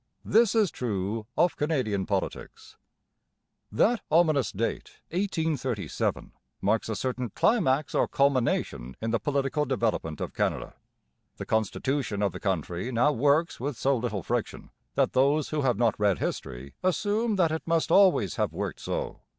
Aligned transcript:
This 0.25 0.55
is 0.55 0.71
true 0.71 1.27
of 1.37 1.55
Canadian 1.55 2.07
politics. 2.07 2.75
That 3.71 4.01
ominous 4.09 4.51
date, 4.51 4.89
1837, 5.11 6.31
marks 6.59 6.89
a 6.89 6.95
certain 6.95 7.29
climax 7.35 7.93
or 7.93 8.07
culmination 8.07 8.95
in 8.99 9.11
the 9.11 9.19
political 9.19 9.63
development 9.63 10.19
of 10.19 10.33
Canada. 10.33 10.73
The 11.37 11.45
constitution 11.45 12.23
of 12.23 12.31
the 12.31 12.39
country 12.39 12.91
now 12.91 13.11
works 13.11 13.59
with 13.59 13.77
so 13.77 13.95
little 13.95 14.23
friction 14.23 14.71
that 14.95 15.13
those 15.13 15.49
who 15.49 15.61
have 15.61 15.77
not 15.77 15.99
read 15.99 16.17
history 16.17 16.73
assume 16.81 17.35
that 17.35 17.51
it 17.51 17.61
must 17.67 17.91
always 17.91 18.37
have 18.37 18.51
worked 18.53 18.79
so. 18.79 19.19